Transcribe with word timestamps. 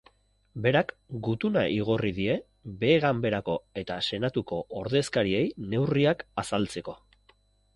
Berak 0.61 0.87
gutuna 1.25 1.65
igorri 1.73 2.11
die 2.19 2.37
Behe-Ganberako 2.83 3.57
eta 3.83 3.99
Senatuko 4.07 4.59
ordezkariei 4.81 5.45
neurriak 5.75 6.25
azaltzeko. 6.45 6.99